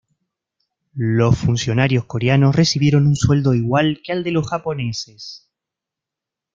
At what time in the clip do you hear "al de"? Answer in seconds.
4.11-4.31